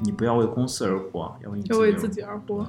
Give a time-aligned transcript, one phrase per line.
[0.00, 2.66] 你不要为公司而活，要为你要为自自己而活。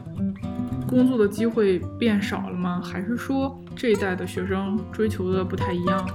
[0.87, 2.81] 工作的机会变少了吗？
[2.83, 6.07] 还是说这一代的学生追求的不太一样？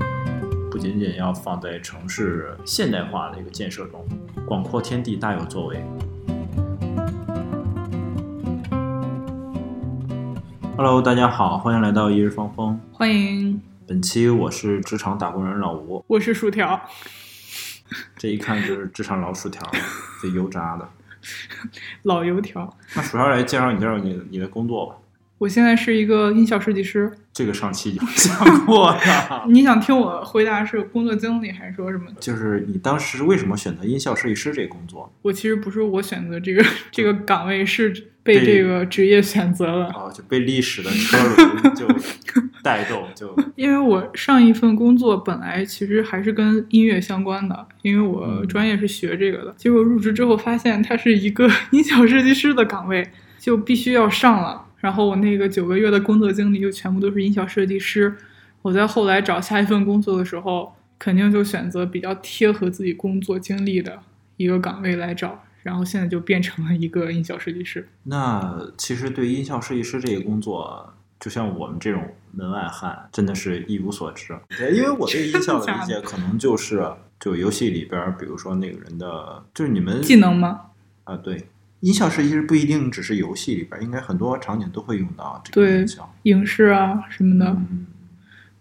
[0.71, 4.06] 不仅仅要放在城市现代化的一个建设中，
[4.46, 5.83] 广阔天地大有作为。
[10.77, 12.81] Hello，大家好，欢迎来到一日方锋。
[12.92, 16.80] 欢迎，本期我是职场打工人老吴，我是薯条。
[18.16, 19.61] 这一看就是职场老薯条，
[20.23, 20.88] 这油炸的。
[22.05, 22.77] 老油条。
[22.95, 24.97] 那首先来介绍你介绍你你的工作吧。
[25.38, 27.11] 我现在是一个音效设计师。
[27.33, 29.45] 这个上期有讲过呀。
[29.48, 32.11] 你想听我回答是工作经历，还是说什么？
[32.20, 35.11] 就是你当时为什么选择音效设计师这个工作？
[35.23, 39.87] 我其实不是我选择这个这个岗位，是被这个职业选择了。
[39.95, 41.87] 哦，就被历史的车轮就
[42.62, 49.55] 带动，就因为我上一份工作本来其实还是跟音乐相关的，因为我专业是学这个的。
[49.56, 54.67] 结果入职之后发现它是一个音效设计师的岗位，就必须要上了。
[54.78, 58.14] 然后我那个九个月的工作经历就全部都是音效设计师。
[58.62, 63.98] 我在后来找下一份工作的时候，肯定就选择比较贴合自己工作经历的
[64.36, 65.42] 一个岗位来找。
[65.62, 67.89] 然后现在就变成了一个音效设计师。
[68.05, 72.02] 那其实对音效设计师这个工作，就像我们这种
[72.33, 74.39] 门外汉，真的是一无所知。
[74.56, 76.84] 对，因为我对音效的理 解可能就是，
[77.19, 80.61] 就游戏里边，比如说那个人的，就是你们技能吗？
[81.05, 81.47] 啊，对。
[81.80, 86.14] 音效设计师不一定只是游戏里边，应该很多场景都会用到这个对音效。
[86.24, 87.50] 影视啊什么的。
[87.50, 87.86] 嗯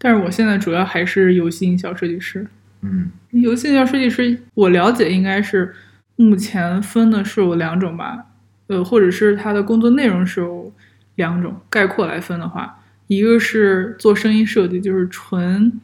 [0.02, 2.48] 但是我现在主要还是游戏音效设计师。
[2.80, 5.76] 嗯游戏音效设计师，我了解应该是
[6.20, 8.26] 目前分的是有两种吧，
[8.68, 10.70] 呃，或者是它的工作内容是有
[11.16, 11.56] 两种。
[11.70, 15.80] 概括来分的话，一个是做声音设计，就是纯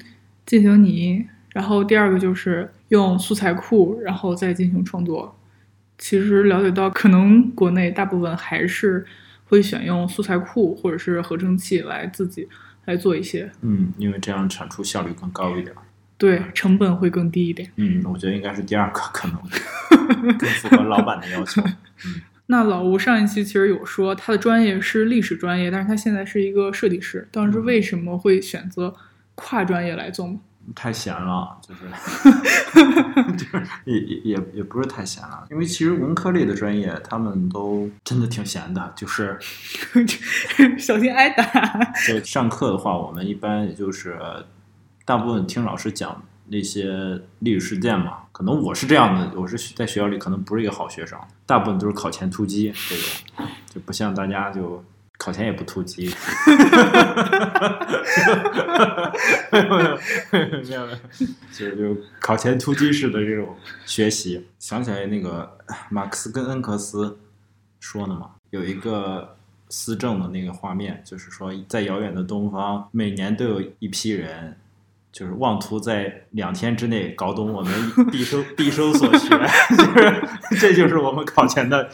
[0.45, 5.39] 进行拟音；然后第二个就是用素材库，然后再进行创作。
[5.97, 9.05] 其实了解到，可能国内大部分还是
[9.45, 12.49] 会选用素材库或者是合成器来自己
[12.83, 15.73] 来做一些，嗯，因为这样产出效率更高一点。
[16.17, 17.71] 对，成本会更低一点。
[17.75, 19.37] 嗯，我觉得应该是第二个可能
[20.37, 21.61] 更符合老板的要求。
[22.47, 27.27] 那老吴上一期其实有说他的专业是历史专业，但是他现在是一个设计师。
[27.31, 28.93] 当时为什么会选择
[29.33, 30.39] 跨专业来做吗？
[30.73, 31.81] 太闲了，就是，
[33.37, 39.37] 就是也也也也不是太闲了，因为其实文科类的专业他们都真的挺闲的，就是
[40.79, 41.43] 小心挨打。
[42.07, 44.17] 就上课的话，我们一般也就是
[45.05, 54.83] 大部分听老师讲那些历史事件嘛，可能我是这样的，我是在学校里可能不是一个好学生，大部分都是考前突击这种，就不像大家就。
[55.17, 56.13] 考前也不突击，
[59.49, 59.97] 没有没有
[60.59, 60.87] 没有，
[61.53, 63.55] 就就考前突击式的这种
[63.85, 64.45] 学习。
[64.59, 65.57] 想起来那个
[65.89, 67.17] 马克思跟恩格斯
[67.79, 69.37] 说的嘛，有一个
[69.69, 74.57] 思政的那个画面，就是说在遥远的东方，每年都有一批人。
[75.15, 77.73] 就是妄图在两天之内搞懂我们
[78.11, 79.29] 毕生毕生所学，
[79.77, 80.27] 就是
[80.59, 81.89] 这就是我们考前的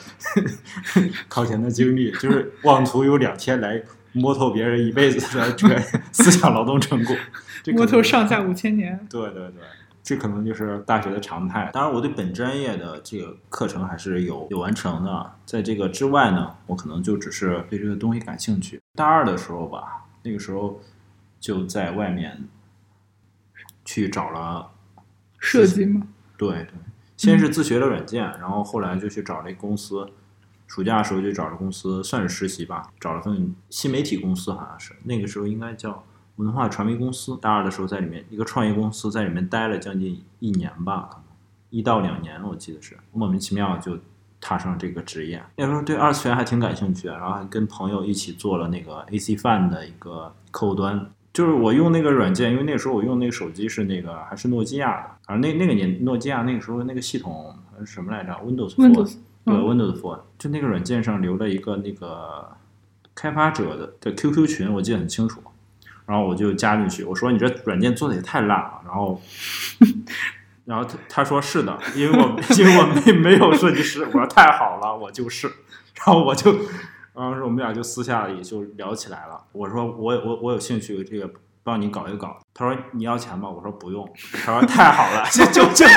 [1.28, 3.80] 考前的经历，就是妄图有两天来
[4.14, 5.80] 摸透别人一辈子的这个
[6.12, 7.16] 思想劳动成果，
[7.76, 9.00] 摸透上下五千年。
[9.08, 9.62] 对对对，
[10.02, 11.70] 这可能就是大学的常态。
[11.72, 15.34] 当然，我对本专业的这个课程还是有有完成的。
[15.46, 18.82] 在这个之外呢，我可能就只是对这个东西感兴趣。
[18.96, 20.82] 大二的时候吧，那个时候
[21.40, 22.48] 就在外面。
[23.86, 24.72] 去找了
[25.38, 26.08] 设计吗？
[26.38, 26.74] 对对，
[27.18, 30.10] 先是自学了软件，嗯、然后后来就去找了一公司。
[30.68, 36.02] 暑假的时候就找了公司，算是实习吧，找了份新媒体公司，好像是那个时候应该叫
[36.38, 37.38] 文化传媒公司。
[37.42, 41.26] 大二的时候在里面一个创业公司，在里面待了将近一年吧，可能
[41.72, 44.00] 一到两年，我记得是莫名其妙就
[44.40, 45.44] 踏上这个职业。
[45.58, 51.12] 那时候对二次元还挺感兴趣，然后还跟朋友一起做了那个 AC Fan 的一个客户端。
[51.34, 59.06] 就是我用那个软件，因为那时候我用那个手机是那个还是诺基亚的，反正那那个年诺基亚那个时候那个系统是什么来着？Windows Phone，对、
[59.46, 62.50] 嗯、，Windows Phone，就那个软件上留了一个那个
[63.16, 65.42] 开发者的的 QQ 群，我记得很清楚。
[66.06, 68.82] 然后我就加进去，我说你这软件做的也太烂了。
[68.84, 69.22] 然后，
[70.66, 75.48] 然后他他说是的，因为我因为我没没有设计师，我说太好了，我就是。
[75.48, 76.54] 然后我就。
[77.14, 79.44] 当时我们俩就私下里就聊起来了。
[79.52, 81.30] 我说我我我有兴趣这个
[81.64, 82.40] 帮你搞一搞。
[82.54, 83.50] 他说你要钱吗？
[83.50, 84.08] 我说不用。
[84.44, 85.88] 他说太好了，就就就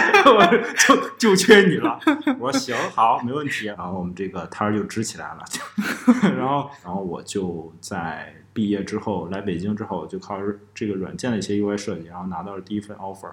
[0.96, 1.98] 就就缺你了。
[2.38, 3.66] 我说行好没问题。
[3.66, 5.44] 然后我们这个摊儿就支起来了。
[6.36, 10.38] 然后然后我就在毕业之后来北京之后，就靠
[10.74, 13.32] 这个软件的一些 UI 设计，然后拿到了第一份 offer。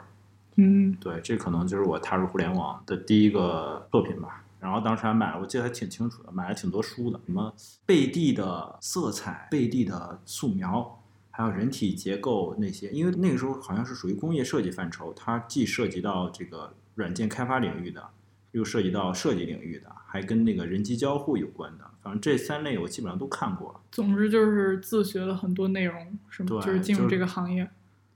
[0.58, 4.41] 嗯，对，这可能就是我踏入互联网的第一个作品吧。
[4.62, 7.52] 然后当时还买了，我记得还挺清楚的，买了挺多书的，什么
[7.84, 12.90] 贝蒂的色彩、贝蒂的素描，还有人体结构那些。
[12.92, 18.08] 因为那个时候好像是属于工业设计范畴，它既涉及到这个软件开发领域的，
[18.52, 21.86] 又涉及到设计领域的，还跟那个人机交互有关的。
[22.04, 23.80] 反正这三类我基本上都看过了。
[23.92, 26.62] 总之就是自学了很多内容，是吗？
[26.62, 27.68] 就是进入这个行业。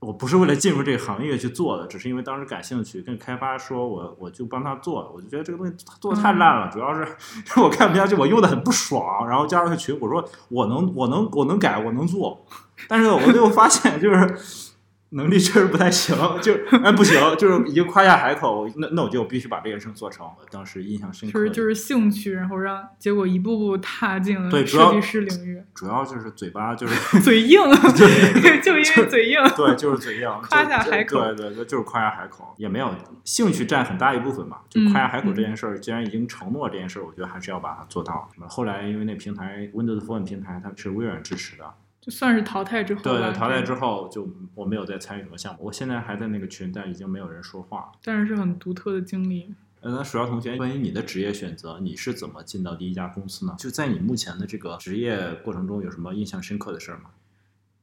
[0.06, 7.08] 我不是为了进入这个行业去做的，只是因为当时感兴趣，跟开发说我我就帮他做，我就觉得这个东西做的太烂了，主要是
[7.60, 12.46] 我看不下去，我用的很不爽，然后加入个群，我说我能我能我能改我能做，
[12.88, 14.65] 但是我最后发现就是
[15.16, 16.54] 能力确实不太行， 就
[16.84, 20.26] 哎不行，就是已经夸下海口，那那我就必须把这个事情做成。
[20.26, 27.60] 我当时印象深刻，就是就是兴趣，然后让结果一步步踏进了设计师领域，主要就是嘴巴就是 嘴硬，
[27.98, 29.40] 对 就因为嘴硬。
[29.56, 32.90] 对，就是嘴硬，夸下海口对对对，就是夸下海口，也没有
[33.24, 34.58] 兴趣占很大一部分嘛。
[34.70, 38.30] 就夸下海口嗯这件事儿，既然已经承诺这件事儿，我觉得还是要把它做到。
[38.48, 41.64] 后来因为那平台 Windows Phone 平台它是微软支持的，
[42.06, 45.62] 就算是淘汰之后，对对，淘汰之后就我没有再参与什么项目。
[45.64, 47.92] 我现在还在那个群，但已经没有人说话了。
[48.04, 49.56] 但是是很独特的经历。
[49.82, 53.56] 呃，那鼠标同学，关于你的职业选择，你是怎么进到第一家公司呢？
[53.58, 57.06] 就在你目前的这个职业过程中，有什么印象深刻的事儿吗？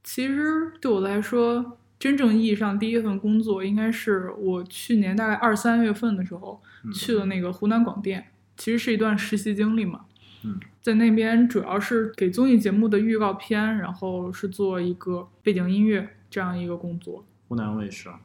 [0.05, 10.05] 其实对我来说，真正意义上第一份工作应该是我去年大概二三月份的时候嗯去了那个湖南广电，其实是一段实习经历嘛。
[10.45, 17.25] 嗯，在那边主要是给综艺节目的预告片，然后是做一个背景音乐这样一个工作。
[17.49, 18.21] 湖南卫视啊。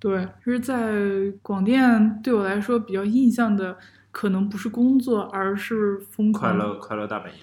[0.00, 3.76] 对，就是在广电对我来说比较印象的，
[4.12, 7.40] 可能不是工作，而是疯狂快乐快乐大本营，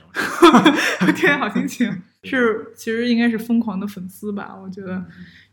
[1.13, 4.56] 天，好心情 是，其实应该是疯狂的粉丝吧？
[4.56, 5.04] 我觉得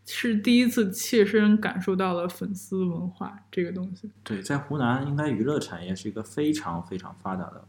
[0.06, 4.08] 是第一次切身感受到了粉丝文化这个东西。
[4.22, 7.64] 对，在湖南应该娱乐产业是一个非常非常发达的。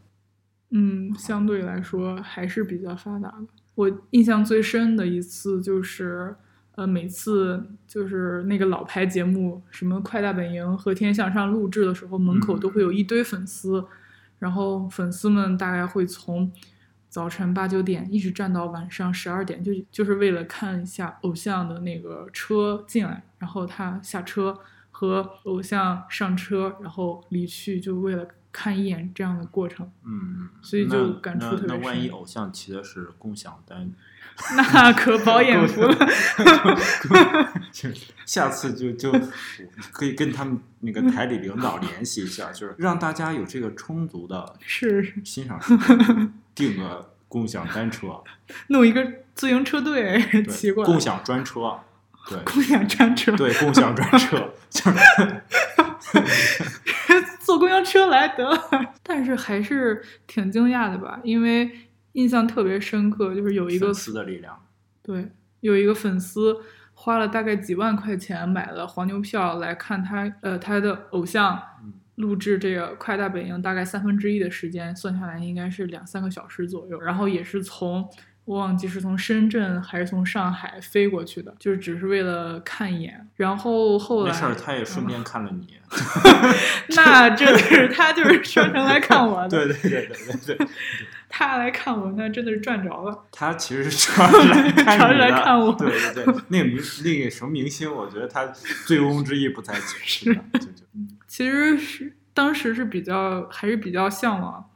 [0.70, 3.46] 嗯，相对来说还是比较发达的。
[3.74, 6.34] 我印象最深的一次就是，
[6.76, 13.84] 呃，每次就是那个老牌节目，什么《快大本营》和《天向上》录制的时候，门口嗯都会有一堆粉丝，
[14.38, 16.50] 然后粉丝们大概会从
[17.08, 24.58] 早晨八九点一直站到晚上十二点，就就是为了看一下偶像的那个车进来，然后他下车
[24.90, 29.90] 和偶像上车，然后离去，就为了看一眼这样的过程。
[30.04, 33.90] 嗯，所以就感触特别那那万一偶像骑的是共享单，
[34.56, 35.94] 那可饱眼福了。
[37.72, 37.90] 就
[38.24, 39.12] 下次就就
[39.90, 48.22] 可以跟他们那个台里领导联系一下，就是让大家有这个充足的是是欣赏时间，订个共享单车，
[48.68, 49.04] 弄一个
[49.34, 51.80] 自行车队，骑对，过来共享专车，
[52.28, 55.42] 对共享专车，对，共享专车，就是
[57.44, 58.58] 坐公交车来得了。
[59.04, 61.70] 但是还是挺惊讶的吧，因为
[62.12, 64.58] 印象特别深刻，就是有一个粉丝的力量。
[65.02, 65.30] 对
[65.60, 66.56] 有一个粉丝
[66.94, 77.00] 花了大概几万块钱买了黄牛票来看他呃他的偶像嗯录制这个《快大本营》，大概三分之一的时间，算下来应该是两三个小时左右。
[77.00, 78.08] 然后也是从
[78.44, 83.26] 我忘记是从深圳还是从上海飞过去的，就是只是为了看一眼。
[83.36, 85.78] 然后后来没事儿，他也顺便看了你。
[86.96, 90.68] 那真的是他就是专程来看我的，对对对对对对，
[91.28, 93.26] 他来看我，那真的是赚着了。
[93.30, 98.46] 他其实是主要是来看我对对对，那个明那个什么明星，我觉得他
[98.86, 100.40] 醉翁之意不在酒， 是
[101.28, 104.68] 其实是当时是比较还是比较向往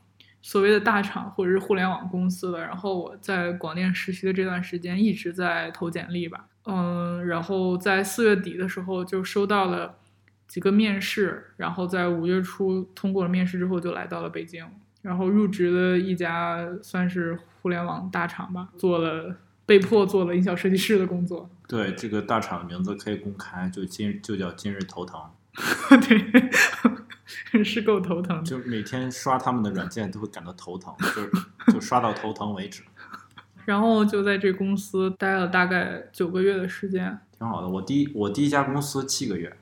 [0.49, 2.59] 所谓的大厂或者是互联网公司的。
[2.61, 9.97] 然后我在广电实习的这段时间一直在投简历吧，嗯，然后在四月底的时候就收到了
[10.47, 14.65] 几个面试，然后在五月初通过了面试之后就来到了北京，
[15.03, 19.37] 然后入职了一家算是互联网大厂吧，做了
[19.67, 21.51] 被迫做了营销设计师的工作。
[21.69, 25.21] 对这个大厂的名字可以公开，就今就叫今日头疼，
[26.09, 26.51] 对，
[27.79, 28.43] 是够头疼的。
[28.43, 31.31] 就每天刷他们的软件都会感到头疼，就是
[31.73, 32.83] 就刷到头疼为止，
[33.65, 37.69] 然后就在这公司待了大概九个月的时间，挺好的。
[37.69, 39.57] 我第一我第一家公司七个月，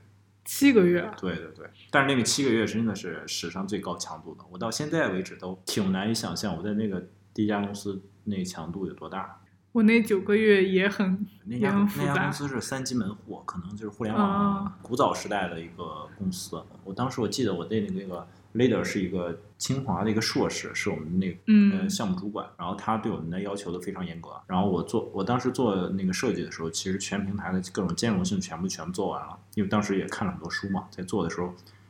[0.45, 9.41] 七个月，对对对，但是那个七个月真的是史上最高强度的，我到现在为止都挺难以想象我在那个第一家公司那个强度有多大。
[9.77, 12.33] 我那九个月也很那家那家公。
[12.33, 16.59] 司是三级门户，可能就是互联啊网古早时代的一个公司。
[16.83, 24.31] 我当时我记得我对那个 leader 是一个清华的一个硕士，是我们那个呃嗯项目主管，然后他对我们的要求都非常严格。
[24.47, 31.49] 然后我做我当时做那个设计的时候，其实全平台的各种兼容性全部全部做完了，因为当时也看了很多书嘛，在做的时候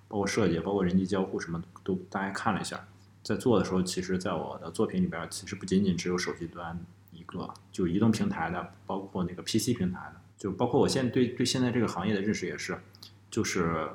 [0.09, 2.85] 包括设计，包括人机交互什么都大概看了一下。
[3.23, 6.96] 在做的时候，其实在我的作品里边，其实不仅仅只有手机端一
[7.27, 12.79] 个，就移动平台的，包括那个 PC 平台的，就包括我现在对对现在这个行业的认识也是，
[13.31, 13.89] 就是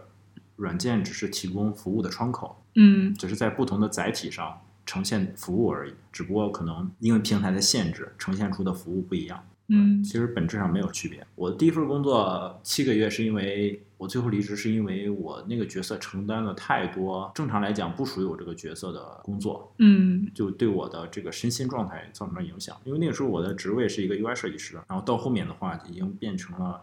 [0.58, 9.44] 软件只是提供服务的窗口，嗯只是在不同的载体上呈现服务而已，只不过可能因为平台的限制，呈现出的服务不一样。
[9.72, 11.26] 嗯其实本质上没有区别。
[11.36, 22.76] 我第一份工作七个月，是因为我最后离职，是因为我那个角色承担了太多正常来讲不属于我这个角色的工作，嗯就对我的这个身心状态造成了影响。
[22.84, 26.82] 因为那个时候我的职位是一个 UI 设计师，然后到后面的话已经变成了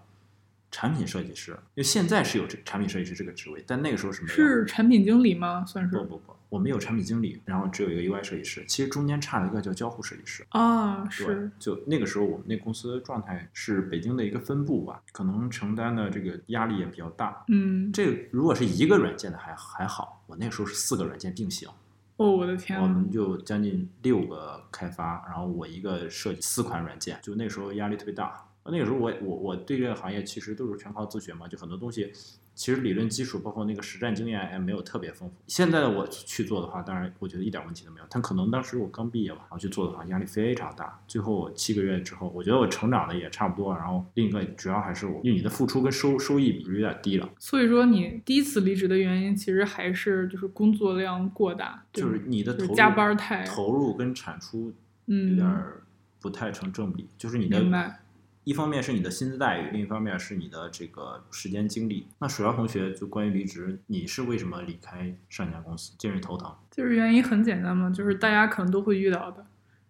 [0.71, 1.53] 产品设计师。
[1.53, 4.35] 因为现在是有这产品设计师这个职位，但那个时候是没有。
[4.35, 5.65] 是产品经理吗？
[5.67, 10.47] 算是不不不，我们有产品经理，然后只有一个 UI 设计师，其实中间差了一个叫交互设计师。
[10.51, 17.45] 啊，对是，就那个时候我们那公司的状态是北京的一个分部吧，可能承担的这个压力也比较大。
[17.49, 21.69] 嗯，这个如果是一个软件的还还好，我那个时候是四个软件并行，
[22.17, 28.45] 哦，我的天啊，我们就将近六个开发，然后我一个设计四款软件，就那时候压力特别大。
[28.71, 32.13] 那个时候我我我对这个行业其实都是全靠自学嘛，就很多东西
[32.59, 35.35] 其实理论基础包括那个实战经验也没有特别丰富。
[35.47, 41.01] 现在的我去做的话，当然我觉得一点问题都没有，但可能当时我刚毕业吧，然后去做的话压力非常大。
[41.07, 47.31] 最后我七个月之后，我觉得我成长的也差不多，然后另一个主要还是我因为你的付出跟收收益比有点低了。
[47.39, 54.75] 所以说你第一次离职的原因，其实还是就是工作量过大，就是你的投入加班太投入跟产出有
[55.07, 55.85] 嗯点儿
[56.21, 58.01] 不太成正比，就是你的明白
[58.49, 62.07] 一方面是你的薪资待遇，另一方面是你的这个时间精力。
[62.19, 65.93] 那鼠标同学就关于离职，你是为什么离开上一家公司？
[65.99, 66.51] 近日头疼。
[66.71, 69.45] 就是原因很简单嘛，就是大家可能都会遇到的，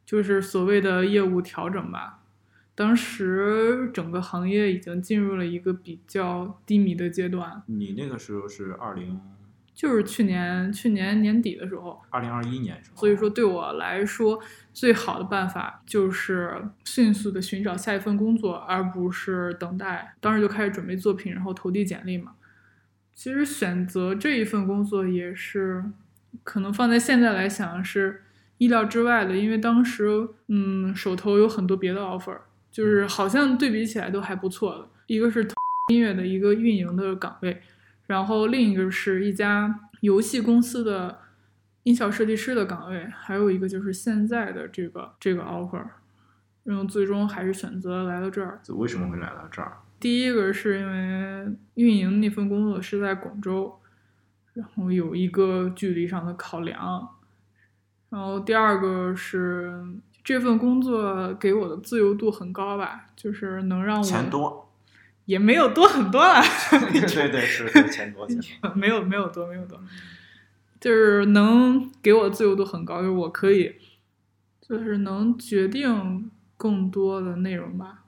[0.05, 2.25] 就是所谓的业务调整吧。
[2.75, 9.21] 当时整个行业已经进入了一个比较低迷的阶段，你那个时候是二零
[9.79, 12.97] 就是去年去年年底的时候，二零二一年是吧？
[12.97, 14.37] 所以说对我来说，
[14.75, 16.53] 最好的办法就是
[16.85, 20.17] 迅速的寻找下一份工作，而不是等待。
[20.19, 22.33] 当时就开始准备作品，然后投递简历嘛。
[23.15, 25.85] 其实选择这一份工作也是，
[26.43, 28.25] 可能放在现在来想是
[28.57, 32.37] 意料之外的，因为当时嗯手头有很多别的 offer，
[32.73, 34.89] 就是好像对比起来都还不错的。
[35.07, 35.47] 一个是
[35.95, 37.63] 音乐的一个运营的岗位，
[38.09, 41.19] 然后另一个是一家游戏公司的
[41.83, 45.85] 音效设计师的岗位，还有一个就是现在的这个这个 offer，
[46.65, 48.61] 然后最终还是选择来到这儿。
[48.63, 49.79] 就为什么会来到这儿？
[50.01, 53.79] 第一个是因为运营那份工作是在广州，
[54.55, 57.09] 然后有一个距离上的考量，
[58.09, 59.85] 然后第二个是
[60.25, 64.68] 这份工作给我的自由度很高吧，就是能让我钱多。
[65.29, 66.41] 也没有多很多了，
[66.91, 68.73] 对对是是钱多钱多。
[68.75, 69.79] 没有没有多没有多，
[70.81, 73.75] 就是能给我自由度很高，就是我可以，
[74.67, 78.05] 就是能决定更多的内容吧，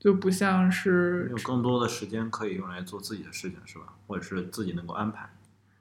[0.00, 3.94] 就不像是有更多的时间可以用来做自己的事情，是吧？
[4.08, 5.30] 或者是自己能够安排。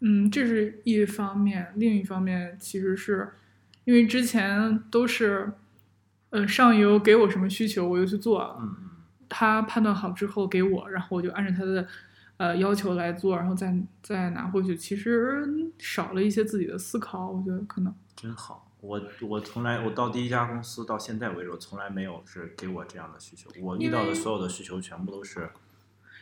[0.02, 3.34] 嗯，这是一方面，另一方面其实是
[3.86, 5.54] 因为之前都是，
[6.30, 8.76] 呃，上游给我什么需求我就去做嗯。
[9.30, 11.88] 他判断好之后给我，然后我就按照他的
[12.38, 14.76] 呃要求来做，然后再再拿回去。
[14.76, 17.94] 其实少了一些自己的思考，我觉得可能。
[18.16, 23.50] 真好，我我从来我到第一家公司到现在为止，我从来没有是给我这样的需求。
[23.60, 25.50] 我遇到的所有的需求全部都是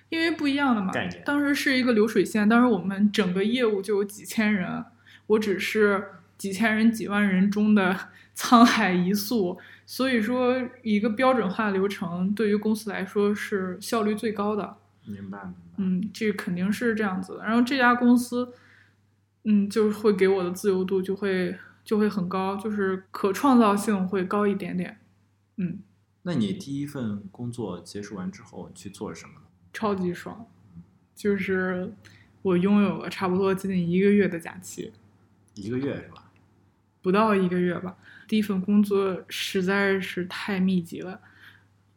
[0.09, 4.83] 因为不一样的嘛概念，当时是一个流水线，当时我们整个业务就有几千人，
[5.27, 6.05] 我只是
[6.41, 7.95] 几千人、几万人中的
[8.35, 14.77] 沧海一粟，所以说一个标准化流程对于公司来说是效率最高的。
[15.05, 15.53] 明白明白。
[15.77, 17.43] 嗯，这肯定是这样子的。
[17.43, 18.51] 然后这家公司，
[19.43, 24.97] 嗯，就是会给我的自由度就会就会很高，就是可创造性会高一点点。
[25.57, 25.77] 嗯，
[26.23, 29.41] 那你第一份工作结束完之后去做了什么呢？
[29.71, 30.47] 超级爽，
[31.13, 31.93] 就是
[32.41, 34.91] 我拥有了差不多接近一个月的假期，
[35.53, 36.20] 一个月是吧？
[37.01, 37.95] 不到一个月吧。
[38.27, 41.19] 第一份工作实在是太密集了。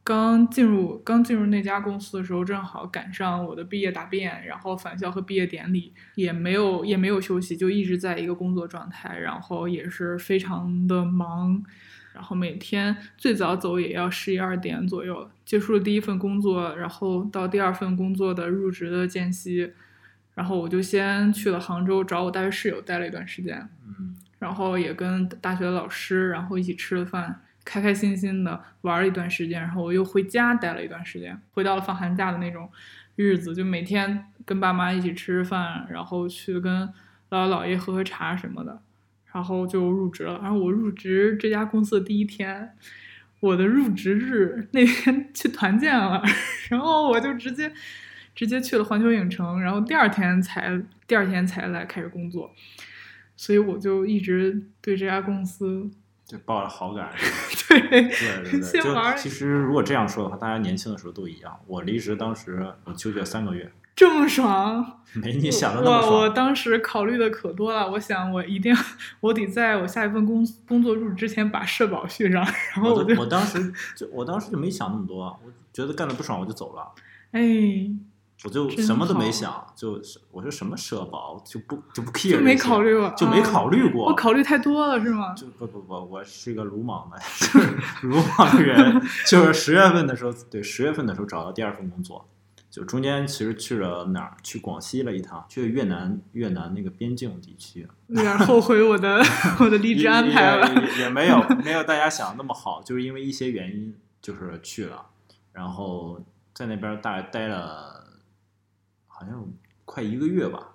[0.03, 11.65] 刚进入刚进入那家公司的时候，正好赶上我的毕业答辩，然后返校和毕业典礼，也没有也没有休息，就一直在一个工作状态，然后也是非常的忙，
[12.13, 15.31] 然后每天最早走也要十一二点左右了。
[15.47, 19.73] 结束了第一份工作，然后到第二份工作的入职的间隙，
[20.35, 32.71] 然后我就先去了杭州找我大学室友待了一段时间，嗯，然后也跟大学的老师，然后一起吃了饭，开开心心的玩了一段时间，然后我又回家待了一段时间，回到了放寒假的那种
[33.17, 36.87] 日子，就每天跟爸妈一起吃吃饭，然后去跟
[37.31, 38.81] 姥姥姥爷喝喝茶什么的，
[39.33, 40.39] 然后就入职了。
[40.43, 42.77] 然后我入职这家公司的第一天，
[43.41, 46.23] 我的入职日那天去团建了，
[46.69, 47.73] 然后我就直接
[48.35, 52.55] 直接去了环球影城，然后第二天才第二天才来开始工作，
[53.37, 55.91] 所以我就一直对这家公司
[56.25, 57.11] 就抱着好感。
[57.69, 61.59] 对对对就其实如果这样说的话，大家年轻的时候都一样。
[61.67, 65.01] 我离职当时我纠结三个月，这么爽。
[65.15, 66.29] 没你想的那么我我。
[66.29, 68.81] 当时考虑的可多了，我想我一定要，
[69.21, 76.93] 我得在我下一份工工作入职之前把社保续上，然后就我都我当时就我当时就没想那么多，我觉得干的不爽我就走了，
[77.31, 77.41] 哎，
[78.45, 84.05] 我就什么都没想，就是我说什么社保就不就不 care，就没考虑过，就没啊考虑过。
[84.05, 85.35] 我考虑太多了是吗？
[85.35, 89.03] 就不不不，我是一个鲁莽的，就是鲁莽的人。
[89.27, 92.29] 就是十月份的时候，对，十月份的时候找到第二份工作，
[92.71, 94.37] 就中间其实去了哪儿？
[94.43, 97.89] 去广西了一趟，去越南越南那个边境地区。
[98.09, 99.23] 有点后悔我的
[99.59, 100.71] 我的离职安排了。
[100.99, 105.07] 也没有没有大家想的那么好，就是因为一些原因，就是去了，
[105.53, 106.21] 然后
[106.53, 108.04] 在那边大概待了
[109.17, 109.47] 好像
[109.85, 110.75] 快一个月吧，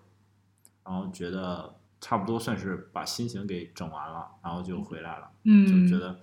[0.86, 6.18] 然后觉得差不多算是把心情给整完了，然后就回来了，嗯就，觉得，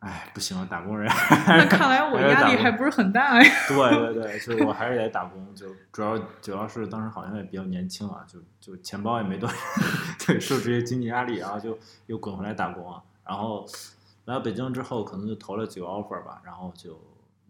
[0.00, 1.08] 哎，不行了，打工人。
[1.46, 3.50] 那看来我压力还不是很大呀。
[3.68, 9.48] 对对对，就是我还是得打工，就主要主要是当时好像也比较年轻啊，就就钱包也没多，
[10.26, 13.00] 对，受这些经济压力，然后就又滚回来打工啊。
[13.24, 13.64] 然后
[14.24, 17.00] 来到北京之后，可能就投了几个 offer 吧，然后就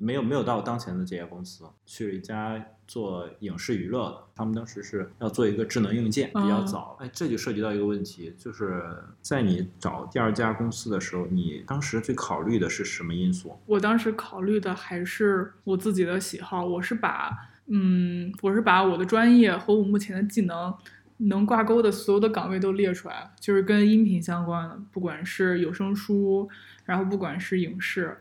[0.02, 6.96] 没有没有到当前的这家公司，去了一家做影视娱乐的，他们当时是要做一个智能硬件，比较哦早。
[7.00, 8.82] 哎，这就涉及到一个问题，就是
[9.20, 13.56] 在你找第二家公司的时候，你当时最考虑的是什么因素？
[13.66, 17.30] 我当时考虑的还是我自己的喜好，我是把
[17.66, 20.74] 嗯，我是把我的专业和我目前的技能
[21.18, 26.48] 能挂钩的所有的岗位都列出来，就是跟音频相关的，不管是有声书，
[26.84, 28.18] 然后不管是影视，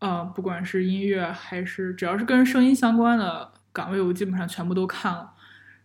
[0.00, 5.32] 呃，不管是音乐还是只要是跟声音相关的岗位，我基本上全部都看了，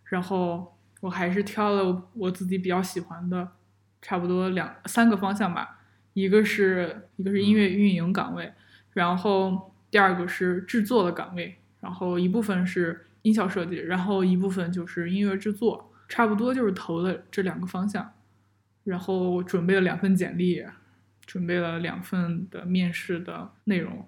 [0.05, 3.51] 然后我还是挑了我自己比较喜欢的，
[4.01, 5.79] 差不多两三个方向吧，
[6.13, 8.53] 一个是一个是音乐运营岗位，
[8.93, 18.13] 然后第二个是制作的岗位，然后一部分是音效设计，然后一部分就是音乐制作，差不多就是投了这两个方向，
[18.85, 20.65] 然后准备了两份简历，
[21.25, 24.07] 准备了两份的面试的内容，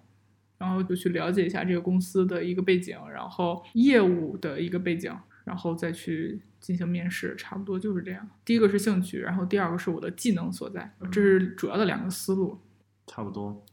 [0.58, 8.30] 然后就去了解一下这个公司的一个背景，然后业务的一个背景，然后再去进行面试，差不多就是这样。
[8.44, 12.60] 第一个是兴趣，然后第二个是我的技能所在，这是主要的两个思路。
[13.06, 13.64] 差不多，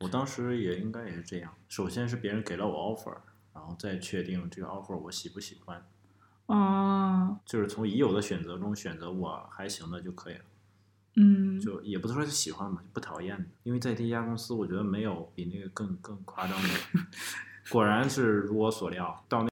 [0.00, 1.54] 我当时也应该也是这样。
[1.68, 3.16] 首先是别人给了我 offer，
[3.54, 5.84] 然后再确定这个 offer 我喜不喜欢，
[6.46, 10.40] 啊，就是从已有的选择中选择我还行的就可以了。
[11.16, 13.44] 嗯，就也不是说是喜欢吧，就不讨厌的。
[13.62, 16.68] 因为在第一家公司，我觉得没有比那个更更夸张的。
[17.70, 19.48] 果然是如我所料，到那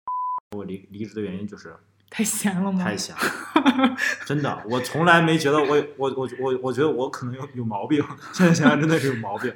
[0.57, 1.77] 我离离职的原因就是
[2.11, 2.83] 太闲了吗？
[2.83, 9.55] 太闲了，真的，我从来没觉得我我我我我觉得我可能有有毛病，现在想想真的是有毛病。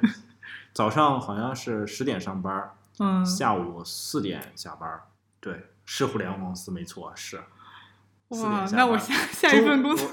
[0.71, 5.01] 早上好像是十点上班，嗯，下午四点下班，
[5.39, 7.41] 对，是互联网公司没错，是。
[8.33, 10.07] 4点那我下下一份工作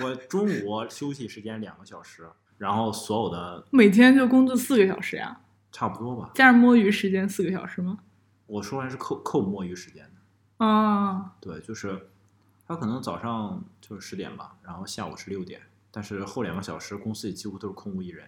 [0.00, 6.30] 我中午休息时间两个小时，然后所有的 每天就工作四个小时呀，差不多吧。
[6.34, 7.98] 加上摸鱼时间四个小时吗？
[8.46, 12.08] 我说完是扣扣摸鱼时间的，啊，对，就是
[12.66, 18.26] 他可能早上就是十点吧，然后下午是六点，但是后两个小时公司里几乎都是空无一人，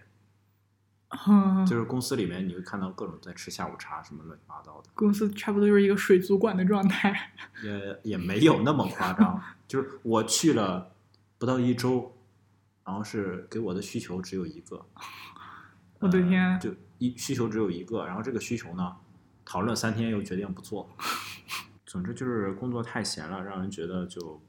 [1.27, 7.33] 嗯，就是公司里面你会看到各种在吃下午茶什么乱七八糟的，公司差不多就是一个水族馆的状态。
[7.63, 10.93] 也也没有那么夸张，就是我去了
[11.37, 12.15] 不到一周，
[12.85, 14.85] 然后是给我的需求只有一个，
[15.99, 18.95] 我的天呃就一需求只有一个，然后这个需求呢，
[19.43, 20.89] 讨论三天又决定不做，
[21.85, 24.41] 总之就是工作太闲了，让人觉得就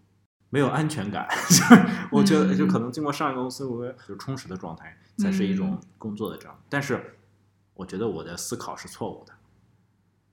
[0.52, 1.26] 没有安全感。
[1.48, 6.62] 就是我觉得就可能经过上一个公司，我就充实的状态才是一种工作的这样。
[6.68, 7.16] 但是
[7.72, 9.32] 我觉得我的思考是错误的，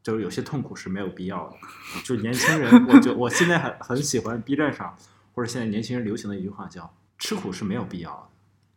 [0.03, 1.55] 就是有些痛苦是没有必要的。
[2.03, 4.93] 就年轻人，我就我现在很很喜欢 B 站上
[5.33, 8.27] 或者现在年轻人流行的一句话叫“吃苦是没有必要的”，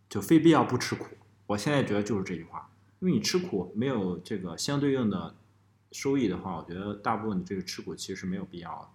[0.08, 1.06] 就非必要不吃苦。
[1.48, 5.34] 我现在觉得就是这句话，因为你吃苦没有这个相对应的
[5.90, 8.88] 收益的话，我觉得大部分的这个吃苦其实是没有必要的。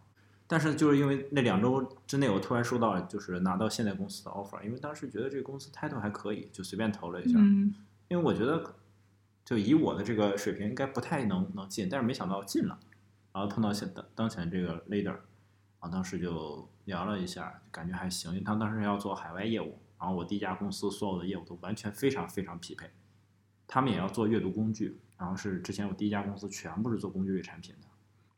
[0.48, 7.38] 但是就是因为那两周之内，我突然收到就是拿到现在公司的 offer，因为当时觉得这个公司 title 还可以，就随便投了一下。
[7.40, 7.76] 嗯
[8.10, 8.76] 因为我觉得
[9.44, 12.80] 就以我的这个水平应该不太能能进，但是没想到进了，
[13.34, 15.16] 然然后碰到现当当前这个 leader，
[15.78, 22.90] 啊，当时就聊了一下，感觉还行，因为他当时要做海外业务，然后我第一家公司所有的业务都完全非常非常匹配，
[23.68, 27.87] 他们也要做阅读工具，然后是之前我第一家公司全部是做工具类产品的，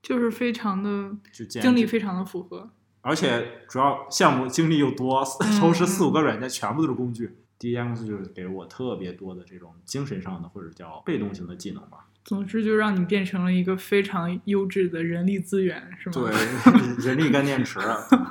[0.01, 2.69] 就是非常的就简经历非常的符合。
[3.01, 7.37] 而且主要项目经历又多，嗯 同时四五个软件全部都是工具。
[7.57, 12.07] 第一家公司就是给我特别多的这种精神上的或者叫被动型的技能吧。
[12.23, 16.13] 总之，就让你变成了一个非常优质的人力资源，是吗？
[16.13, 16.31] 对，
[17.03, 17.79] 人力干电池，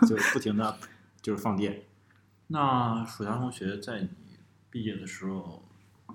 [0.07, 0.79] 就不停的
[1.21, 1.83] 就是放电。
[2.49, 4.09] 那暑霞同学在你
[4.71, 5.63] 毕业的时候，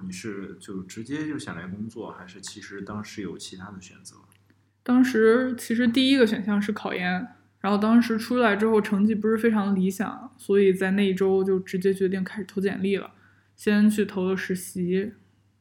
[0.04, 4.16] 你是就直接就想来工作，还是其实当时有其他的选择？
[4.84, 7.28] 当时其实第一个选项是考研，
[7.62, 13.12] 然后当时出来之后成绩不是非常理想，所以在那一周就直接决定开始投简历了，
[13.56, 15.14] 先去投了实习，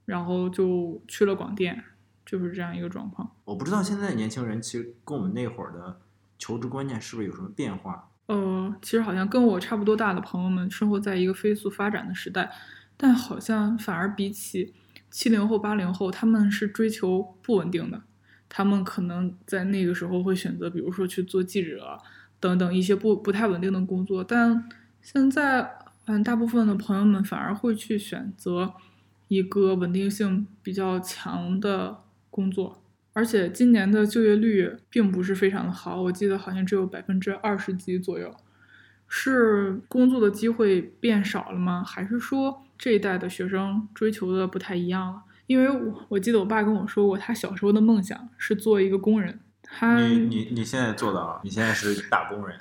[0.04, 1.84] 然后就去了广电，
[2.26, 3.30] 就是这样一个状况。
[3.44, 6.00] 我不知道现在年轻人其实跟我们那会儿的
[6.36, 8.08] 求职观念是不是有什么变化？
[8.26, 12.50] 呃，其实好像跟我差不多大的朋友们生活在一个飞速发展的时代，
[12.96, 14.74] 但好像反而比起
[15.10, 18.02] 七零后、八零后，他们是追求不稳定的。
[18.54, 21.98] 他们可能在那个时候会选择，比如说去做记者
[22.38, 24.68] 等等一些不不太稳定的工作，但
[25.00, 28.74] 现在嗯，大部分的朋友们反而会去选择
[29.28, 32.82] 一个稳定性比较强的工作。
[33.14, 38.34] 而且今年的就业率并不是非常的好，我记得好像只有百分之二十几左右。
[39.14, 41.84] 是工作的机会变少了吗？
[41.84, 45.22] 还是说这一代的学生追求的不太一样了？
[45.52, 49.38] 因为我我记得我爸跟我说过，他小时候的梦想是做一个工人。
[49.62, 52.58] 他你你你现在做到了，你现在是打工人。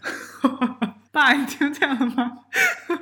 [1.12, 2.39] 爸，你听见了吗？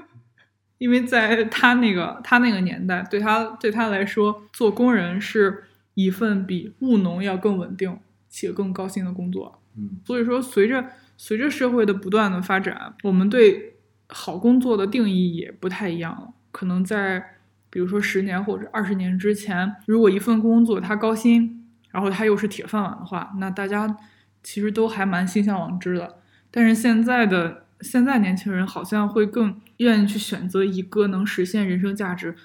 [0.77, 5.63] 因为在他那个他那个年代，对他对他来说，做工人是
[5.95, 7.99] 一份比务农要更稳定
[8.29, 9.61] 且更高薪的工作。
[9.75, 10.85] 嗯，所以说，随着
[11.17, 13.75] 随着社会的不断的发展，我们对
[14.07, 16.33] 好工作的定义也不太一样了。
[16.51, 17.38] 可能在
[17.69, 23.97] 比如说十年或者二十年之前，如果一份工作他高薪，然后他又是铁饭碗的话，那大家
[24.43, 26.19] 其实都还蛮心向往之的。
[26.51, 32.35] 但是现在的现在年轻人好像会更愿意去选择一个能实现人生价值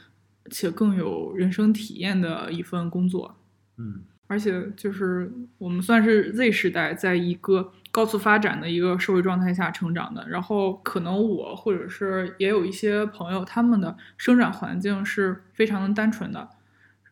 [0.50, 3.36] 且更有人生体验的一份工作。
[3.76, 10.26] 嗯，而且就是我们算是 Z 时代，在一个高速发展的一个社会状态下成长的。
[10.28, 16.48] 然后可能我或者是也有一些朋友，他们的生长环境是非常的单纯的，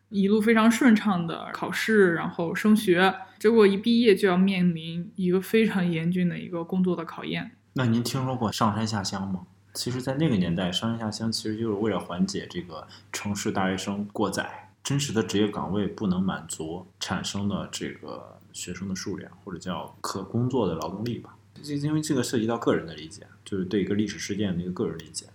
[0.09, 7.51] 一路非常顺畅的考试，然后升学，结果一毕业就要面临一个非常严峻的一个工作的考验。
[7.73, 9.47] 那您听说过上山下乡吗？
[9.73, 21.35] 其实，在那个年代，上山下乡其实就是为了缓解这个城市大学生过载，真实的职业岗位不能满足产生的这个学生的数量，或者叫可工作的劳动力吧。
[21.61, 25.25] 这因为这个涉及到个人的理解，就是对一个历史事件的一个个人理解。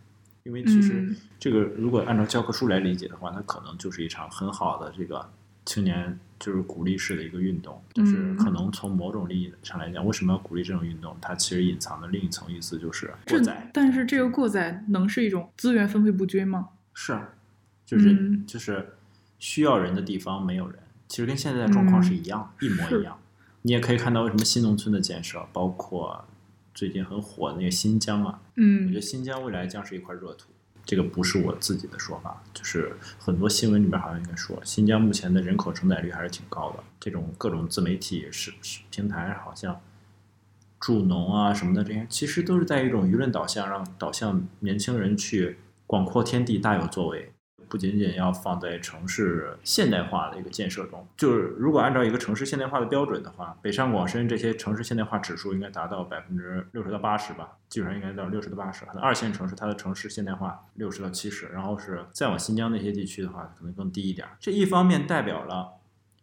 [0.45, 5.27] 因为其实嗯这个如果按照教科书来理解的话，它可能就是一场很好的这个
[5.65, 11.17] 青年就是鼓励式的一个运动，但是嗯可能从某种意义上来讲，为什么要鼓励这种运动？
[11.21, 13.71] 它其实隐藏的另一层意思就是过载。
[13.73, 16.69] 但是这个过载能是一种资源分配不均吗？
[16.95, 17.29] 是啊，
[17.85, 18.87] 就是、嗯就是
[19.39, 23.19] 需要人的地方没有人，其实跟现在的状况是一样，一模一样。
[23.63, 26.25] 你也可以看到为什么新农村的建设，包括
[26.75, 30.49] 最近很火的那个新疆啊，嗯我觉嗯得新疆未来将是一块热土。
[30.85, 36.85] 这个不是我自己的说法，就是很多新闻里面好像应该说，新疆目前的人口承载率还是挺高的。
[36.99, 39.79] 这种各种自媒体是是平台，好像
[40.81, 47.33] 助农啊什么的这些，其实都是在一种舆论导向，让导向年轻人去广阔天地，大有作为。
[47.69, 58.85] 不仅仅要放在城市现代化的一个建设中，就是如果按照一个城市现代化的标准的话，北上广深这些城市现代化指数应该达到百分之六十到八十吧，基本上应该到六十到八十。
[58.87, 64.27] 可能二线城市它的城市现代化六十到七十，然后是再往新疆那些地区的话，可能更低一点。
[64.41, 65.75] 这一方面代表了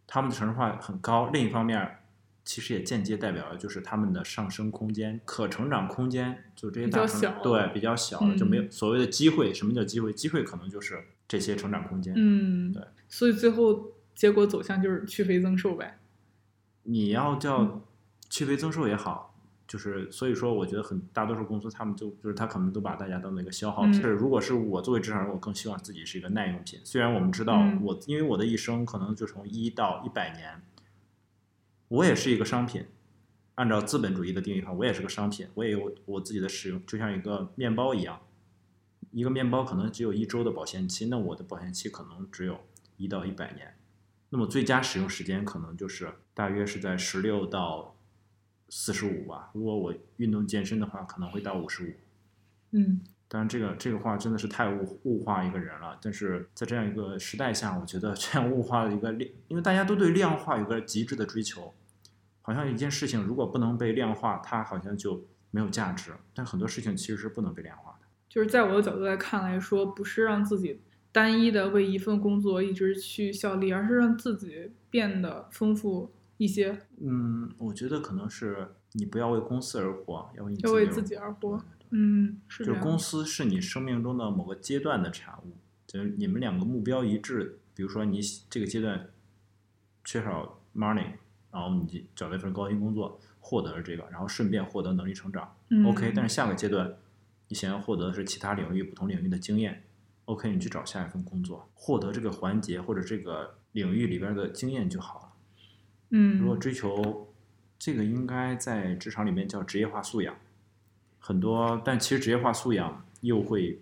[0.08, 2.00] 他们的城市化很高，另一方面
[2.46, 7.06] 其实也间接代表了就是他们的上升空间、可成长空间，就这些大
[7.42, 9.52] 对比较小了，就没有嗯所谓的机会。
[9.52, 10.14] 什么叫机会？
[10.14, 12.14] 机会可能就是这些成长空间。
[12.16, 15.98] 嗯，对，所以最后结果走向就是去肥增瘦呗。
[16.84, 17.82] 你要嗯叫
[18.30, 19.36] 去肥增瘦也好，
[19.68, 24.02] 就是所以说，我觉得很大多数公司他们就就是他可能都把大家当做一个消耗品。
[24.04, 26.80] 如果是我作为职场人，我更希望自己是一个耐用品。
[26.84, 30.62] 虽然我们知道嗯我，因为我的一生可能就从一到一百年，
[31.88, 32.86] 我也是一个商品。
[33.56, 38.22] 按照资本主义的定义的话，我也是个商品，我也有我自己的使用，就像一个面包一样。
[39.12, 42.60] 一个面包可能只有一周的保鲜期，那我的保鲜期可能只有
[42.98, 43.78] 一到一百年。
[44.30, 47.96] 那么最佳使用时间可能就是大约是在十六到
[48.68, 49.52] 四十五吧。
[49.54, 51.94] 如果我运动健身的话，可能会到五十五。
[52.72, 55.98] 嗯当然，这个这个话真的是太物物化一个人了。
[56.02, 61.74] 但是在这样一个时代下，我觉得 这样物化的一个量，因为大家都对量化有个极致的追求，
[62.42, 66.12] 好像一件事情如果不能被量化，它好像就没有价值。
[66.34, 68.08] 但很多事情其实是不能被量化的。
[68.30, 70.80] 就是在我的角度来看来说，不是让自己
[71.12, 81.75] 单一的为一份工作一直去效力，而是让自己变得丰富一些，嗯，我觉得可能是你不要为公司而活，要为你要为自自己而活对。
[81.92, 82.66] 嗯，是。
[82.66, 87.60] 就是公司是你生命中的某个阶段的产物，就是你们两个目标一致。
[87.74, 89.10] 比如说你这个阶段
[90.06, 91.12] 缺少 money，
[91.52, 95.54] 然后你找了一份高薪工作，获得了这个，然后顺便获得能力成长。
[95.68, 96.96] 嗯 OK，但是下个阶段
[97.50, 99.84] 你想要获得的是其他领域不同领域的经验。
[100.24, 105.34] OK，你去找下一份工作，获得这个环节或者这个领域里边的经验就好了。
[106.12, 107.34] 嗯，如果追求
[107.78, 110.34] 这个，应该在职场里面叫职业化素养。
[111.28, 113.82] 很多，但其实职业化素养又会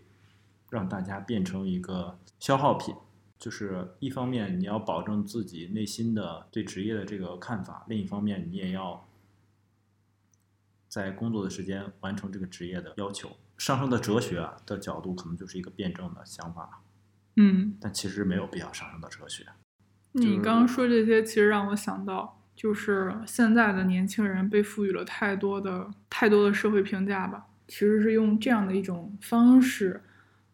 [0.69, 2.95] 让大家变成一个消耗品。
[3.37, 9.05] 就是一方面你要保证自己内心的对职业的这个看法，另一方面你也要
[10.87, 13.29] 在工作的时间完成这个职业的要求。
[13.57, 16.81] 上升的哲学啊的角度，可能就是一个辩证的想法，
[17.35, 19.45] 嗯，但其实没有必要上升到哲学。
[20.13, 30.01] 你刚刚说这些，其实让我想到，就是现在的年轻人被赋予了太多的、太多的社会评价吧，其实是用这样的一种方式，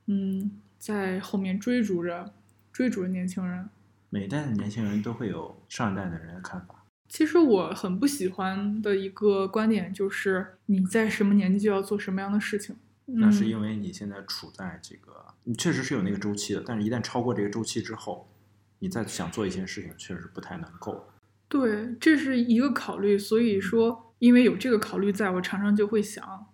[0.08, 2.34] 嗯，在后面追逐着、
[2.72, 3.70] 追逐着年轻人。
[4.10, 6.84] 每一代的年轻人都会有上一代的人的看法。
[7.08, 12.76] 其实我很不喜欢的一个观点就是，你在什么年纪就要做什么样的事情。
[13.06, 18.30] 那是嗯因为你现在处在这个，你确实是有那个周期的，但是一旦超过这个周期之后，
[18.78, 21.08] 你再想做一些事情，确实不太能够。
[21.50, 26.46] 对，这是一个考虑，所以说，因为有这个考虑在，我常常就会想，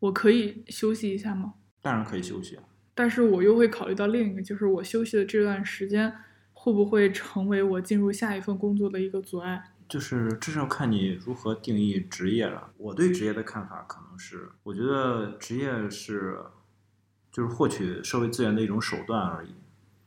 [0.00, 1.54] 我可以休息一下吗？
[1.80, 2.62] 当然可以休息啊，
[2.94, 6.14] 但是我又会考虑到另一个，就是我休息的这段时间
[6.52, 9.72] 会不会成为我进入下一份工作的一个阻碍？
[9.88, 12.70] 就是这是要看你如何定义职业了。
[12.76, 16.38] 我对职业的看法可能是，我觉得职业是
[17.32, 19.54] 就是获取社会资源的一种手段而已，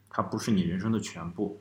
[0.07, 1.59] 它不是你人生的全部。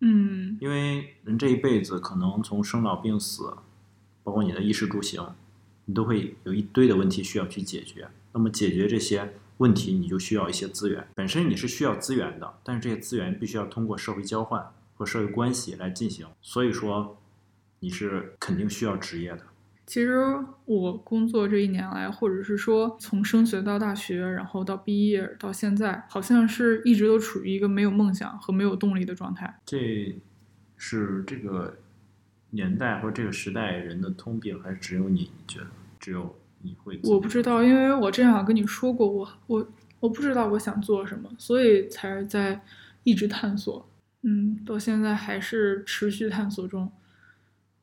[0.00, 3.54] 嗯因为人这一辈子可能从生老病死，
[4.22, 5.34] 包括你的衣食住行，
[5.84, 8.08] 你都会有一堆的问题需要去解决。
[8.32, 11.06] 那么解决这些问题，你就需要一些资源。
[11.14, 16.26] 本身你是需要资源的，但是这些资源必须要通过社会交换和社会关系来进行。
[16.40, 17.18] 所以说，
[17.80, 19.42] 你是肯定需要职业的。
[19.90, 20.20] 其实
[20.66, 29.52] 我工作这一年来，或者是说从升学到大学，然后到毕业到现在，好像是一直都处于一个没有梦想和没有动力的状态。
[29.66, 30.16] 这
[30.76, 31.76] 是这个
[32.50, 35.22] 年代或者这个时代人的通病，还是只有你？
[35.22, 35.66] 你觉得
[35.98, 37.00] 只有你会？
[37.02, 42.60] 我不知道，因为我之前好像跟你说过，我我我不知道我想做什么，所以才在
[43.02, 43.90] 一直探索。
[44.22, 46.92] 嗯，到现在还是持续探索中。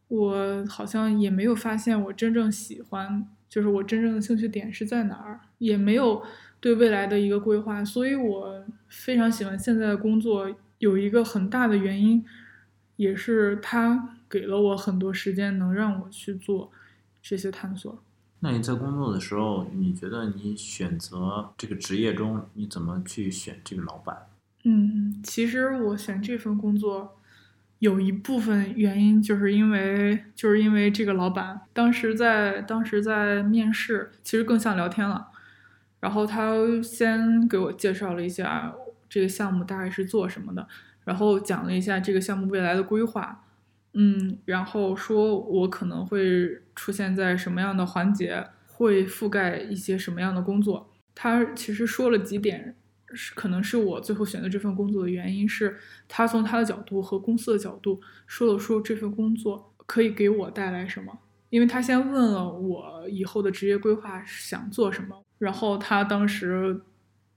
[0.08, 6.24] 我好像也没有发现我真正喜欢，就是我真正的兴趣点是在哪儿，也没有
[6.60, 10.56] 对未来的一个规划，所以我非常喜欢现在的工作。
[10.80, 12.24] 有一个很大的原因，
[12.98, 16.72] 也是它给了我很多时间，能让我去做
[17.20, 18.04] 这些探索。
[18.42, 24.16] 那你在工作的时候，你觉得你选择这个职业中，你怎么去选这个老板？
[24.66, 27.17] 嗯，其实我选这份工作，
[27.80, 35.28] 有一部分原因就是因为就是因为这个老板当时在当时在面试，其实更像聊天了。
[36.00, 38.74] 然后他先给我介绍了一下
[39.10, 40.68] 这个项目大概是做什么的，
[41.06, 43.44] 然后讲了一下这个项目未来的规划，
[43.94, 50.92] 嗯，然后说我可能会出现在什么样的环节，会覆盖一些什么样的工作。
[51.16, 52.76] 他其实说了几点，
[53.14, 61.20] 是可能是我最后选择这份工作的原因是，他从他的角度和公司的角度说了说这份工作可以给我带来什么。
[61.50, 66.82] 因为他先问了我以后的职业规划想做什么，然后他当时，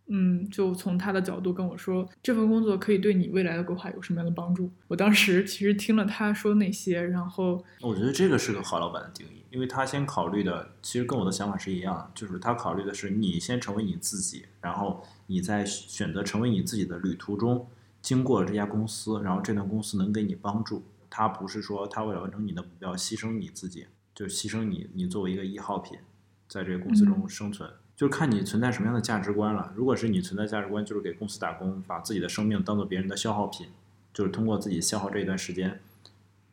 [0.09, 4.69] 嗯，就从他的角度跟我说这份工作可以对你未来的规划有什么样的帮助。
[4.89, 17.69] 我当时其实听了他说那些，然后我觉得这个是个好老板的定义，因为他先考虑的，其实跟我的想法是一样的，就是他考虑的是你先成为你自己，然后你在选择成为你自己的旅途中，
[18.03, 20.83] 经过了这家公司，然后这段公司能给你帮助。
[21.09, 26.01] 他不是说他为了完成你的目标牺牲你自己，就牺牲你，你作为一个一号品，
[26.49, 29.73] 在这个公司中生存，就是看你存在什么样的价值观了。
[29.77, 33.69] 如果是你存在价值观就是给公司打工，把自己的生命当做别人的消耗品，
[34.13, 35.81] 就是通过自己消耗这一段时间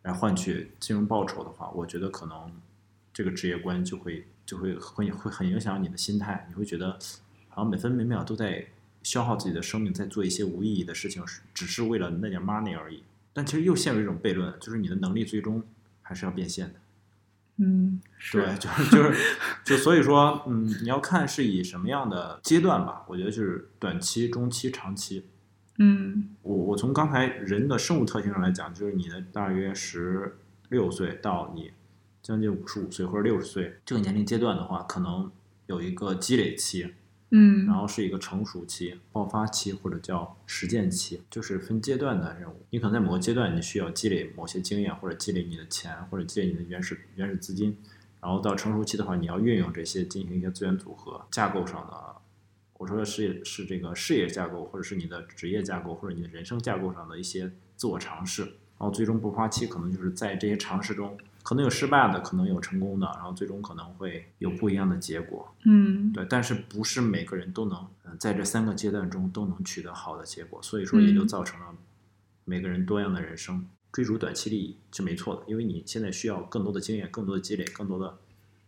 [0.03, 2.51] 来换取金融报酬的话，我觉得可能
[3.11, 6.99] 这个职业观就会就会会会很影响你的心态，你会觉得
[7.57, 8.67] 好像每分每秒都在
[9.01, 13.01] 消耗自己的生命，在做一些无意义的事情，是只是为了那点 money 而已。
[13.33, 15.63] 但其实又陷入一种悖论，就是你的能力最终
[16.03, 16.73] 还是要变现的。
[17.55, 19.17] 嗯，是对，就是就是
[19.65, 23.03] 就所以说，嗯，你要看是以什么样的阶段吧。
[23.07, 25.25] 我觉得就是短期、中期、长期。
[25.79, 30.37] 嗯我我从刚才人的生物特性上来讲，就是你的大约十
[30.69, 31.71] 六岁到你
[32.21, 35.31] 将近五十五岁或者六十岁这个年龄阶段的话，可能
[35.65, 36.93] 有一个积累期，
[37.29, 42.65] 嗯然后是一个成熟期、爆发期或者叫实践期，就是分阶段的任务。
[42.69, 47.77] 你可能在某个阶段你需要积累某些经验，或者积累你的钱，或者积累你的原始原始资金。
[48.21, 52.15] 然后到成熟期的话，你要运用这些进行一些资源组合，架构上的，
[52.77, 58.43] 我说的是是这个事业架构，或者是你的职业架构，或者你的人生架构上的一些自我尝试。
[58.79, 65.49] 然后最终爆发期可能就是在这些尝试中，可能有失败的，可能有成功的，然后最终可能会有不一样的结果。
[65.63, 71.67] 嗯对，但是不是每个人都能，嗯、在这三个阶段中都能取得好的结果，所以说也就嗯造成了
[72.43, 73.65] 每个人多样的人生。
[73.93, 78.17] 追逐短期利益是没错的，因为你现在需要更多的经验、更多的积累、更多的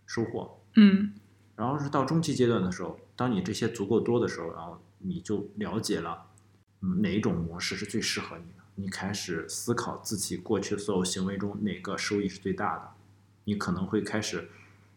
[0.05, 0.57] 收获。
[0.77, 1.11] 嗯
[1.57, 6.27] 然后是到中期阶段的时候，当你这些足够多的时候，然后你就了解了，
[6.79, 8.58] 嗯，哪一种模式是最适合你的。
[8.79, 12.91] 你开始思考自己过去所有行为中哪个收益是最大的，
[13.43, 14.49] 你可能会开始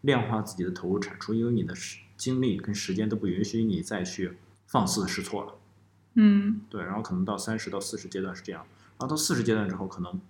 [0.03, 5.55] 量化自己的投入产出，因为你的时精力跟时间都不允许你再去放肆试错了。
[6.15, 8.65] 嗯对，然后可能到三十到四十阶段是这样，
[8.99, 10.21] 然后到四十阶段之后，可能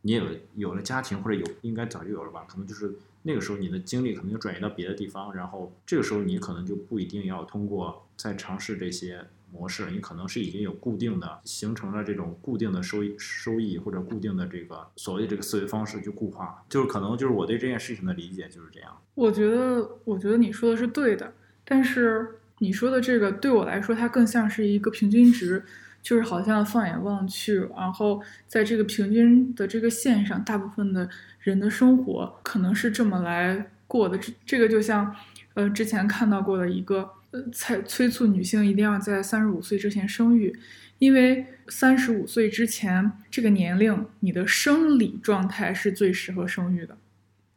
[0.00, 0.24] 你有
[0.56, 18.96] 有了家庭或者有应该早就有了吧，可能就是那个时候你的精力可能就转移到别的地方，然后这个时候你可能就不一定要通过再尝试这些模式，你可能是已经有固定的形成了这种固定的收益收益或者固定的这个所谓这个思维方式去固化，就是可能就是我对这件事情的理解就是这样。
[19.14, 21.32] 我觉得，我觉得你说的是对的，
[21.64, 22.26] 但是
[22.58, 25.62] 你说的这个对我来说，它更像是一个平均值，
[26.00, 31.08] 就是好像放眼望去，然后在这个平均的这个线上，大部分的
[31.40, 34.16] 人的生活可能是这么来过的。
[34.16, 35.14] 这这个就像，
[35.54, 40.56] 呃，之前看到过的一个，呃，催催促女性一定要在三十五岁之前生育，
[40.98, 46.96] 因为三十五岁之前这个年龄，你的生理状态是最适合生育的。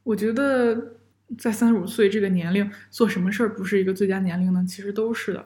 [0.03, 0.95] 我觉得
[1.37, 4.65] 在三十五岁这个年龄做什么事儿不是一个最佳年龄呢？
[4.67, 5.45] 其实都是的。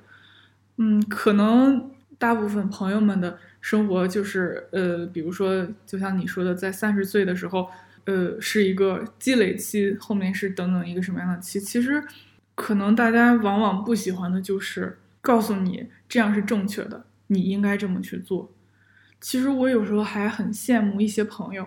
[0.78, 7.68] 嗯，可能大部分朋友们的生活就是呃，比如说，就像你说的，在三十岁的时候，
[8.06, 11.60] 呃，是一个积累期，后面是等等一个什么样的期？
[11.60, 12.04] 其实，
[12.60, 18.52] 可能大家往往不喜欢的就是告诉你这样是正确的，你应该这么去做。
[19.22, 21.66] 其实我有时候还很羡慕一些朋友，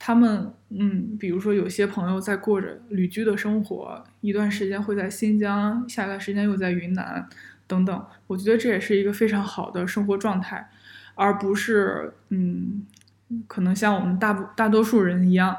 [0.00, 7.28] 他们嗯，比如说有些朋友在过着旅居的生活，一段时间会在新疆，下段时间又在云南
[7.68, 8.06] 等等。
[8.26, 10.68] 我觉得这也是一个非常好的生活状态，
[11.14, 12.84] 而不是嗯，
[13.46, 15.56] 可能像我们大部大多数人一样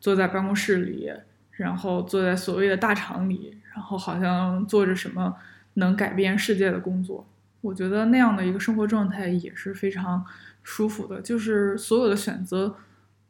[0.00, 1.08] 坐在办公室里，
[1.52, 5.36] 然后坐在所谓的大厂里，然后好像做着什么
[5.74, 7.26] 能改变世界的工作。
[7.60, 10.24] 我觉得那样的一个生活状态也是非常
[10.62, 12.76] 舒服的，就是所有的选择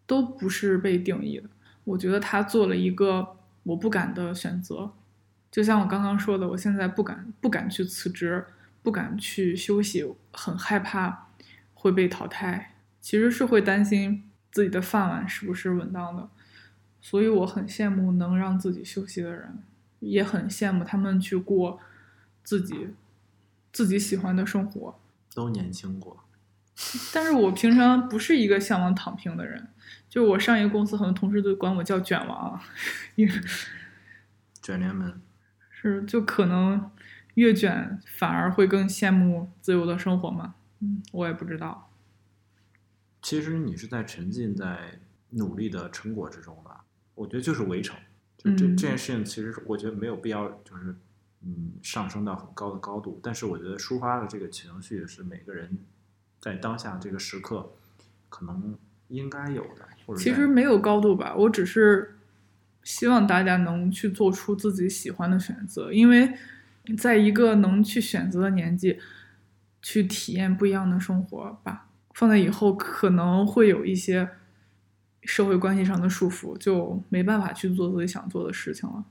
[0.06, 1.48] 都不是被定义的。
[1.84, 4.90] 我觉得他做了一个我不敢的选择，
[5.50, 8.44] 就像我刚刚说的，我现在不敢不敢去辞职，
[8.82, 11.28] 不敢去休息，很害怕
[11.74, 16.28] 会被淘汰，其实是会担心自己的饭碗是不是稳当的。
[17.00, 19.58] 所以我很羡慕能让自己休息的人，
[20.04, 21.80] 也很羡慕他们去过
[22.42, 22.88] 自己
[23.72, 24.98] 自己喜欢的生活。
[25.34, 26.24] 都年轻过，
[27.12, 29.68] 但是我平常不是一个向往躺平的人，
[30.08, 32.60] 就我上一个公司，很多同事都管我叫卷王，
[33.16, 33.34] 因为
[34.62, 35.20] 卷帘门。
[35.70, 36.90] 是就可能
[37.34, 40.54] 越卷反而会更羡慕自由的生活嘛。
[40.78, 41.90] 嗯，我也不知道。
[43.20, 46.84] 其实你是在沉浸在努力的成果之中吧？
[47.16, 47.96] 我觉得就是围城，
[48.44, 50.94] 就这、嗯这件事情，其实我觉得没有必要，就是
[51.42, 53.18] 嗯上升到很高的高度。
[53.22, 55.78] 但是我觉得抒发的这个情绪是每个人
[56.40, 57.72] 在当下这个时刻
[58.28, 58.76] 可能
[59.08, 62.16] 应该有的，或者其实没有高度吧，我只是
[62.82, 66.32] 希望大家能去做出自己喜欢的选择，因为
[66.98, 68.98] 在一个能去选择的年纪，
[69.80, 71.88] 去体验不一样的生活吧。
[72.12, 74.28] 放在以后可能会有一些
[75.24, 79.04] 社会关系上的束缚，就没办法去做自己想做的事情了。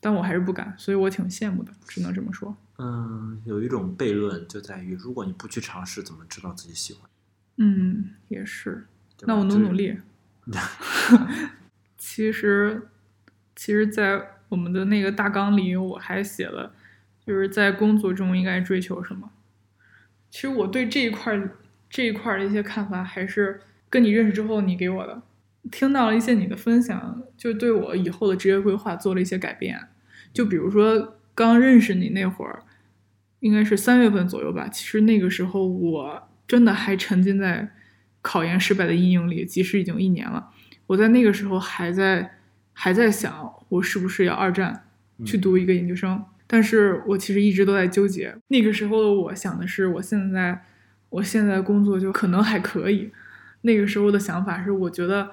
[0.00, 2.56] 但我还是不敢，所以我挺羡慕的，只能这么说。
[2.78, 7.08] 嗯，有一种悖论就在于，如果你不去尝试，怎么知道自己喜欢？
[7.56, 8.86] 嗯，也是。
[9.22, 9.98] 那我努努力。
[11.96, 12.88] 其 实
[13.56, 16.72] 其实，在我们的那个大纲里，我还写了，
[17.26, 19.30] 就是在工作中应该追求什么。
[20.30, 21.56] 其实我对这一块儿
[21.88, 25.22] 这一块儿的一些看法，还是跟你认识之后你给我的，
[25.70, 29.78] 听到了一些你的分享，就对我以后的职业规划做了一些改变。
[30.32, 32.62] 就比如说刚认识你那会儿，
[33.40, 34.68] 应该是三月份左右吧。
[34.68, 37.70] 其实那个时候我真的还沉浸在
[38.22, 40.50] 考研失败的阴影里，即使已经一年了，
[40.86, 42.38] 我在那个时候还在
[42.72, 44.84] 还在想，我是不是要二战
[45.24, 46.24] 去读一个研究生。
[46.46, 48.36] 但是我其实一直都在纠结。
[48.48, 50.64] 那个时候的我想的是，我现在，
[51.08, 53.10] 我现在工作就可能还可以。
[53.62, 55.28] 那个时候的想法是，我觉得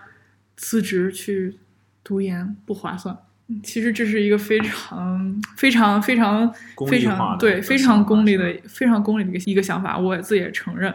[0.57, 1.57] 辞职去
[2.03, 3.17] 读研不划算。
[3.61, 6.53] 其实这是一个非常、非常、非常、
[6.87, 9.99] 非常对非常功利的、非常功利的一个一个想法。
[9.99, 10.93] 我自己也承认。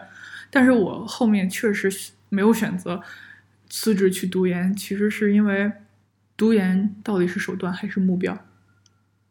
[0.51, 1.93] 但是我后面确实
[2.31, 3.03] 没有选择
[3.69, 5.71] 辞职去读研，其实是因为
[6.39, 8.37] 读研到底是手段还是目标？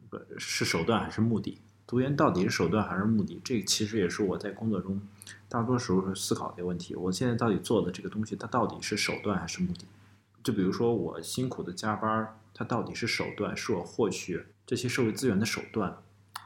[0.10, 1.60] 不是手段还是目的？
[1.88, 3.42] 读研到底是手段还是目的？
[3.44, 5.02] 这其实也是我在工作中
[5.50, 6.94] 大多时候思考的问题。
[6.96, 9.86] 我现在到底做的这个东西，它到底是手段还是目的？
[10.48, 15.94] 就比如说我辛苦的加班，它到底是手段，是我获取这些社会资源的手段，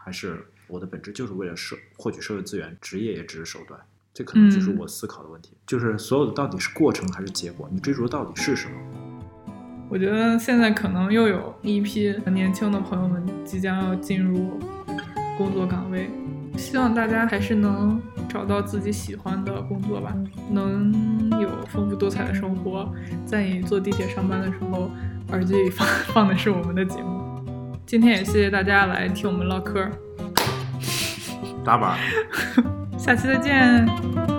[0.04, 3.80] 还是我的本质就是为了社获取社会资源，职业也只是手段？
[4.12, 5.52] 这可能就是我思考的问题。
[5.68, 7.70] 就是所有的到底是过程还是结果？
[7.72, 8.74] 你追逐的到底是什么？
[9.88, 14.60] 我觉得现在可能又有一批年轻的朋友们即将要进入
[15.38, 16.10] 工作岗位，
[16.58, 20.16] 希望大家还是能找到自己喜欢的工作吧，
[20.50, 22.90] 能有丰富多彩的生活。
[23.26, 24.90] 在你坐地铁上班的时候，
[25.32, 27.20] 耳机里放放的是我们的节目。
[27.86, 29.86] 今天也谢谢大家来听我们唠嗑，
[31.62, 31.98] 打板，
[32.98, 34.31] 下期再见。